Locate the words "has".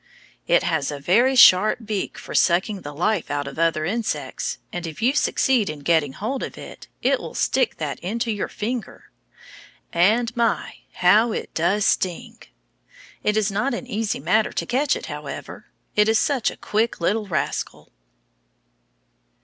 0.63-0.89